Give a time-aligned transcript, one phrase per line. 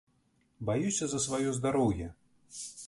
[0.69, 2.07] Баюся за сваё здароўе.